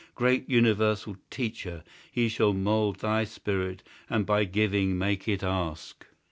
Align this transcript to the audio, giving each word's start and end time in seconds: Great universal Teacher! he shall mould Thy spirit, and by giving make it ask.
Great 0.15 0.49
universal 0.49 1.15
Teacher! 1.29 1.83
he 2.11 2.27
shall 2.27 2.53
mould 2.55 2.97
Thy 3.01 3.23
spirit, 3.23 3.83
and 4.09 4.25
by 4.25 4.45
giving 4.45 4.97
make 4.97 5.27
it 5.27 5.43
ask. 5.43 6.07